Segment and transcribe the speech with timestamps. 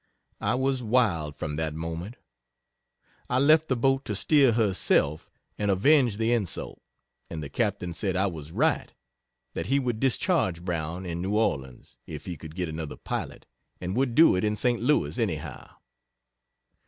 [0.39, 2.15] I was wild from that moment.
[3.29, 6.81] I left the boat to steer herself, and avenged the insult
[7.29, 8.95] and the Captain said I was right
[9.53, 11.31] that he would discharge Brown in N.
[11.31, 13.45] Orleans if he could get another pilot,
[13.79, 14.81] and would do it in St.
[14.81, 15.69] Louis, anyhow.